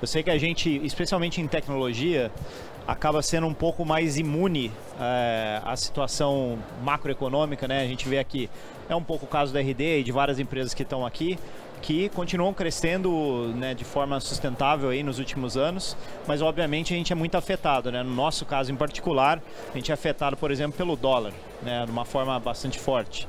[0.00, 2.30] Eu sei que a gente, especialmente em tecnologia,
[2.86, 7.82] acaba sendo um pouco mais imune é, à situação macroeconômica, né?
[7.82, 8.48] A gente vê aqui,
[8.88, 11.38] é um pouco o caso da RD e de várias empresas que estão aqui,
[11.80, 17.12] que continuam crescendo né, de forma sustentável aí nos últimos anos, mas obviamente a gente
[17.12, 18.02] é muito afetado, né?
[18.02, 19.42] No nosso caso em particular,
[19.72, 21.84] a gente é afetado, por exemplo, pelo dólar, né?
[21.86, 23.26] De uma forma bastante forte.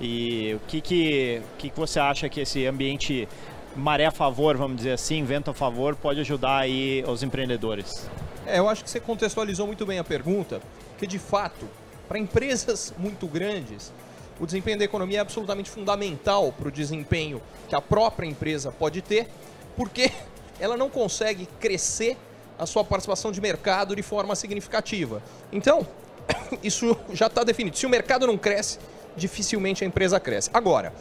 [0.00, 3.28] E o que que, que, que você acha que esse ambiente
[3.76, 8.08] maré a favor, vamos dizer assim, vento a favor, pode ajudar aí os empreendedores?
[8.46, 10.60] É, eu acho que você contextualizou muito bem a pergunta,
[10.98, 11.68] que de fato,
[12.08, 13.92] para empresas muito grandes,
[14.38, 19.00] o desempenho da economia é absolutamente fundamental para o desempenho que a própria empresa pode
[19.00, 19.28] ter,
[19.76, 20.10] porque
[20.58, 22.16] ela não consegue crescer
[22.58, 25.22] a sua participação de mercado de forma significativa.
[25.52, 25.86] Então,
[26.62, 27.76] isso já está definido.
[27.76, 28.78] Se o mercado não cresce,
[29.16, 30.50] dificilmente a empresa cresce.
[30.52, 30.92] Agora,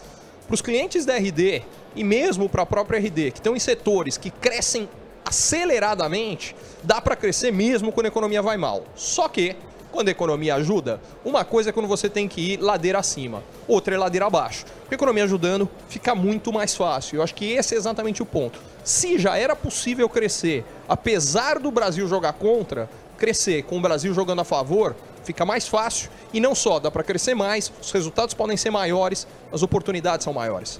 [0.47, 1.63] para os clientes da RD
[1.95, 4.89] e mesmo para a própria RD, que estão em setores que crescem
[5.25, 8.83] aceleradamente, dá para crescer mesmo quando a economia vai mal.
[8.95, 9.55] Só que,
[9.91, 13.95] quando a economia ajuda, uma coisa é quando você tem que ir ladeira acima, outra
[13.95, 14.65] é ladeira abaixo.
[14.65, 17.17] Com a economia ajudando, fica muito mais fácil.
[17.17, 18.59] Eu acho que esse é exatamente o ponto.
[18.83, 24.41] Se já era possível crescer, apesar do Brasil jogar contra, crescer com o Brasil jogando
[24.41, 28.57] a favor, fica mais fácil e não só, dá para crescer mais, os resultados podem
[28.57, 30.79] ser maiores, as oportunidades são maiores.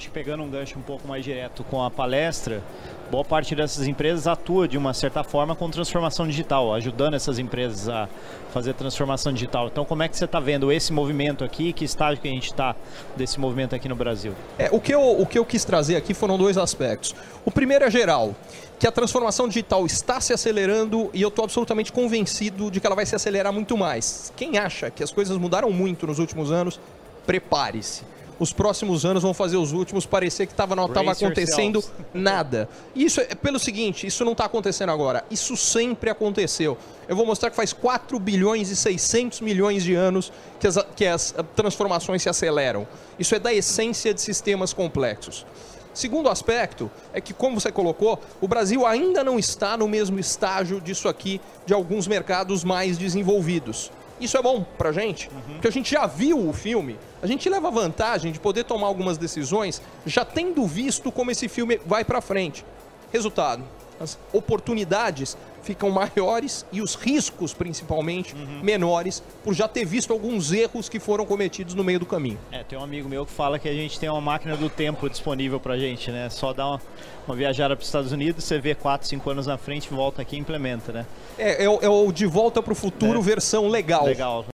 [0.00, 2.62] Acho que pegando um gancho um pouco mais direto com a palestra,
[3.10, 7.86] boa parte dessas empresas atua de uma certa forma com transformação digital, ajudando essas empresas
[7.86, 8.08] a
[8.50, 9.66] fazer transformação digital.
[9.66, 11.74] Então, como é que você está vendo esse movimento aqui?
[11.74, 12.74] Que estágio que a gente está
[13.14, 14.32] desse movimento aqui no Brasil?
[14.58, 17.14] É, o, que eu, o que eu quis trazer aqui foram dois aspectos.
[17.44, 18.34] O primeiro é geral,
[18.78, 22.96] que a transformação digital está se acelerando e eu estou absolutamente convencido de que ela
[22.96, 24.32] vai se acelerar muito mais.
[24.34, 26.80] Quem acha que as coisas mudaram muito nos últimos anos,
[27.26, 28.02] prepare-se
[28.40, 32.06] os próximos anos vão fazer os últimos parecer que tava, não estava acontecendo yourselves.
[32.14, 32.68] nada.
[32.96, 36.76] Isso é pelo seguinte, isso não está acontecendo agora, isso sempre aconteceu.
[37.06, 41.06] Eu vou mostrar que faz 4 bilhões e 600 milhões de anos que as, que
[41.06, 42.88] as transformações se aceleram.
[43.18, 45.44] Isso é da essência de sistemas complexos.
[45.92, 50.80] Segundo aspecto é que, como você colocou, o Brasil ainda não está no mesmo estágio
[50.80, 53.90] disso aqui de alguns mercados mais desenvolvidos.
[54.20, 55.54] Isso é bom pra gente, uhum.
[55.54, 59.16] porque a gente já viu o filme, a gente leva vantagem de poder tomar algumas
[59.16, 62.64] decisões já tendo visto como esse filme vai pra frente.
[63.10, 63.64] Resultado,
[64.00, 68.60] as oportunidades ficam maiores e os riscos, principalmente, uhum.
[68.62, 72.38] menores, por já ter visto alguns erros que foram cometidos no meio do caminho.
[72.50, 75.08] É, tem um amigo meu que fala que a gente tem uma máquina do tempo
[75.08, 76.30] disponível pra gente, né?
[76.30, 76.80] Só dá uma,
[77.28, 80.36] uma viajada para os Estados Unidos, você vê 4, 5 anos na frente, volta aqui
[80.36, 81.06] e implementa, né?
[81.38, 83.22] É, é, o, é o De Volta para o Futuro é.
[83.22, 84.06] versão legal.
[84.06, 84.46] Legal.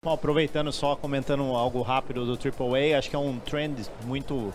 [0.00, 4.54] Bom, aproveitando só, comentando algo rápido do AAA, acho que é um trend muito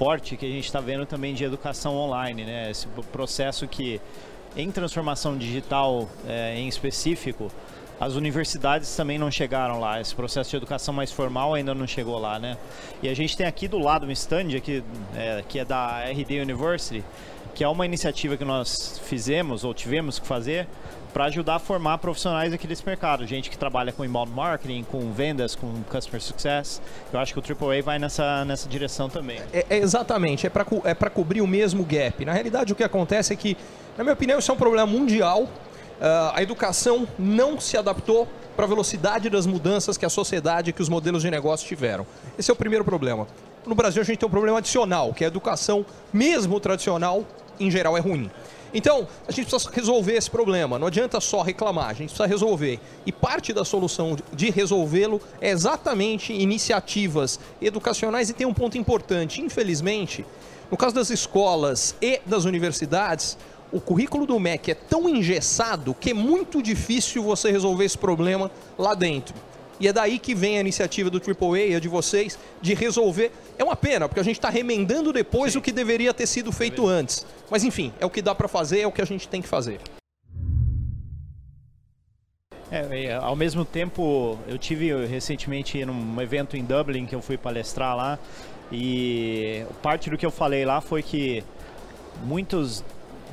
[0.00, 2.70] forte que a gente está vendo também de educação online, né?
[2.70, 4.00] Esse processo que,
[4.56, 7.52] em transformação digital é, em específico,
[8.00, 10.00] as universidades também não chegaram lá.
[10.00, 12.56] Esse processo de educação mais formal ainda não chegou lá, né?
[13.02, 14.82] E a gente tem aqui do lado um stand aqui,
[15.14, 17.04] é, que é da RD University,
[17.54, 20.66] que é uma iniciativa que nós fizemos ou tivemos que fazer
[21.12, 23.26] para ajudar a formar profissionais aqui desse mercado.
[23.26, 26.80] Gente que trabalha com inbound marketing, com vendas, com customer success.
[27.12, 29.40] Eu acho que o AAA vai nessa, nessa direção também.
[29.52, 32.24] É, é exatamente, é para é cobrir o mesmo gap.
[32.24, 33.56] Na realidade, o que acontece é que,
[33.96, 35.42] na minha opinião, isso é um problema mundial.
[35.42, 40.80] Uh, a educação não se adaptou para a velocidade das mudanças que a sociedade, que
[40.80, 42.06] os modelos de negócio tiveram.
[42.38, 43.26] Esse é o primeiro problema.
[43.66, 47.24] No Brasil, a gente tem um problema adicional, que é a educação, mesmo tradicional,
[47.60, 48.30] em geral, é ruim.
[48.72, 50.78] Então, a gente precisa resolver esse problema.
[50.78, 52.78] Não adianta só reclamar, a gente precisa resolver.
[53.04, 58.30] E parte da solução de resolvê-lo é exatamente iniciativas educacionais.
[58.30, 60.24] E tem um ponto importante: infelizmente,
[60.70, 63.36] no caso das escolas e das universidades,
[63.72, 68.50] o currículo do MEC é tão engessado que é muito difícil você resolver esse problema
[68.78, 69.34] lá dentro.
[69.80, 73.32] E é daí que vem a iniciativa do AAA, a de vocês, de resolver.
[73.58, 75.58] É uma pena, porque a gente está remendando depois Sim.
[75.58, 77.26] o que deveria ter sido feito antes.
[77.50, 79.48] Mas enfim, é o que dá para fazer, é o que a gente tem que
[79.48, 79.80] fazer.
[82.70, 87.96] É, ao mesmo tempo, eu tive recentemente num evento em Dublin que eu fui palestrar
[87.96, 88.18] lá
[88.70, 91.42] e parte do que eu falei lá foi que
[92.22, 92.84] muitos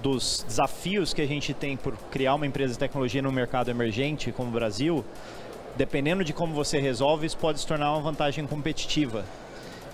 [0.02, 4.32] dos desafios que a gente tem por criar uma empresa de tecnologia no mercado emergente
[4.32, 5.06] como o Brasil
[5.78, 9.24] dependendo de como você resolve, isso pode se tornar uma vantagem competitiva.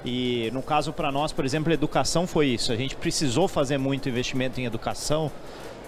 [0.06, 2.71] E no caso para nós, por exemplo, educação foi isso.
[2.71, 5.31] A gente precisou fazer muito investimento em educação,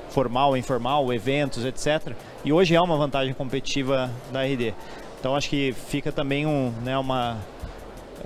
[0.10, 2.14] formal, informal, eventos, etc.
[2.44, 4.74] E hoje é uma vantagem competitiva da RD.
[5.20, 7.38] Então acho que fica também um, né, uma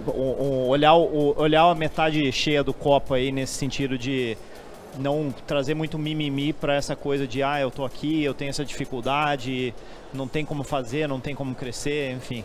[0.07, 4.37] um, olhar, o, olhar a metade cheia do copo aí nesse sentido de
[4.97, 8.65] não trazer muito mimimi para essa coisa de ah, eu tô aqui, eu tenho essa
[8.65, 9.73] dificuldade,
[10.13, 12.43] não tem como fazer, não tem como crescer, enfim.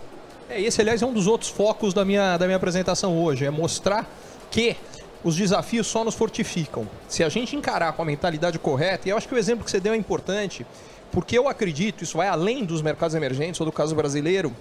[0.49, 3.51] É, esse, aliás, é um dos outros focos da minha, da minha apresentação hoje, é
[3.51, 4.09] mostrar
[4.51, 4.77] que
[5.23, 6.87] os desafios só nos fortificam.
[7.09, 9.71] Se a gente encarar com a mentalidade correta, e eu acho que o exemplo que
[9.71, 10.67] você deu é importante,
[11.11, 14.55] porque eu acredito, isso vai além dos mercados emergentes ou do caso brasileiro,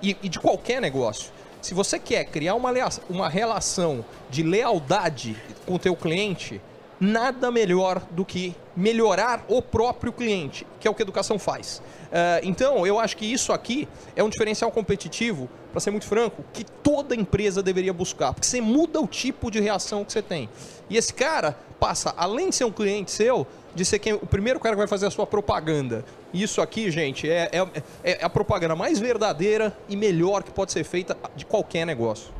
[0.00, 1.30] e, e de qualquer negócio.
[1.60, 2.72] Se você quer criar uma,
[3.08, 6.60] uma relação de lealdade com o teu cliente,
[7.00, 11.82] nada melhor do que melhorar o próprio cliente, que é o que a educação faz.
[12.06, 16.44] Uh, então, eu acho que isso aqui é um diferencial competitivo, para ser muito franco,
[16.52, 20.48] que toda empresa deveria buscar, porque você muda o tipo de reação que você tem.
[20.88, 24.58] E esse cara passa, além de ser um cliente seu, de ser quem, o primeiro
[24.58, 26.02] cara que vai fazer a sua propaganda.
[26.32, 30.84] Isso aqui, gente, é, é, é a propaganda mais verdadeira e melhor que pode ser
[30.84, 32.36] feita de qualquer negócio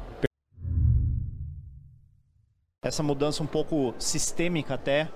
[2.86, 5.08] essa mudança um pouco sistêmica até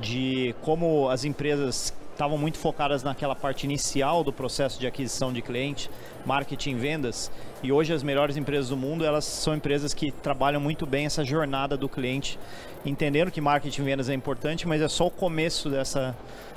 [0.00, 5.40] de como as empresas estavam muito focadas naquela parte inicial do processo de aquisição de
[5.40, 5.88] cliente,
[6.26, 7.30] marketing, vendas,
[7.62, 11.24] e hoje as melhores empresas do mundo, elas são empresas que trabalham muito bem essa
[11.24, 12.38] jornada do cliente,
[12.84, 16.14] entendendo que marketing e vendas é importante, mas é só o começo dessa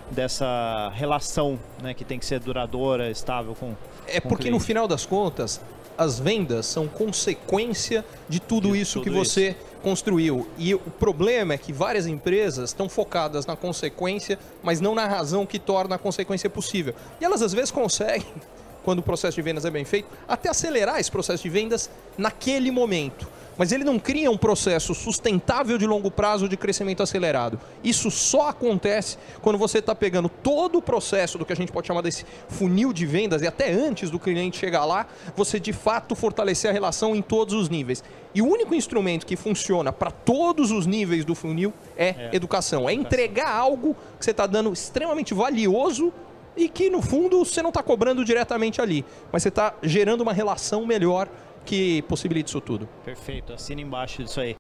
[0.10, 3.74] dessa relação, né, que tem que ser duradoura, estável com
[4.06, 5.62] É com porque no final das contas,
[5.98, 9.71] as vendas são consequência de tudo de isso tudo que você isso.
[9.82, 10.48] Construiu.
[10.58, 15.46] E o problema é que várias empresas estão focadas na consequência, mas não na razão
[15.46, 16.94] que torna a consequência possível.
[17.20, 18.28] E elas às vezes conseguem,
[18.84, 22.72] quando o processo de vendas é bem feito, até acelerar esse processo de vendas naquele
[22.72, 23.28] momento
[23.62, 27.60] mas ele não cria um processo sustentável de longo prazo de crescimento acelerado.
[27.84, 31.86] Isso só acontece quando você está pegando todo o processo do que a gente pode
[31.86, 35.06] chamar desse funil de vendas e até antes do cliente chegar lá,
[35.36, 38.04] você de fato fortalecer a relação em todos os níveis.
[38.34, 42.30] E o único instrumento que funciona para todos os níveis do funil é, é.
[42.34, 42.90] educação.
[42.90, 46.12] É entregar algo que você está dando extremamente valioso
[46.58, 50.34] e que no fundo você não está cobrando diretamente ali, mas você está gerando uma
[50.34, 51.30] relação melhor
[51.66, 52.88] que possibilite isso tudo.
[53.06, 54.50] Perfeito, assina embaixo disso aí.